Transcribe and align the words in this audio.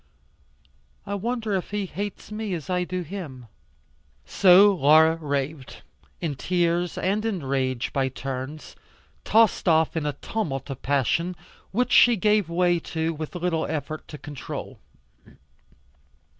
I 1.05 1.13
wonder 1.13 1.53
if 1.53 1.69
he 1.69 1.85
hates 1.85 2.31
me 2.31 2.55
as 2.55 2.71
I 2.71 2.85
do 2.85 3.03
him?" 3.03 3.45
So 4.25 4.73
Laura 4.73 5.15
raved, 5.17 5.83
in 6.19 6.33
tears 6.33 6.97
and 6.97 7.23
in 7.23 7.43
rage 7.45 7.93
by 7.93 8.09
turns, 8.09 8.75
tossed 9.23 9.67
in 9.95 10.07
a 10.07 10.13
tumult 10.19 10.71
of 10.71 10.81
passion, 10.81 11.35
which 11.69 11.91
she 11.91 12.15
gave 12.15 12.49
way 12.49 12.79
to 12.79 13.13
with 13.13 13.35
little 13.35 13.67
effort 13.67 14.07
to 14.07 14.17
control. 14.17 14.79